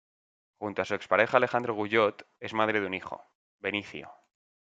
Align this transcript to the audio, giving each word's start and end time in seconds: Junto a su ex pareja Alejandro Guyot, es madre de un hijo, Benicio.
Junto 0.57 0.81
a 0.81 0.85
su 0.85 0.95
ex 0.95 1.07
pareja 1.07 1.37
Alejandro 1.37 1.75
Guyot, 1.75 2.25
es 2.39 2.55
madre 2.55 2.81
de 2.81 2.87
un 2.87 2.95
hijo, 2.95 3.23
Benicio. 3.59 4.11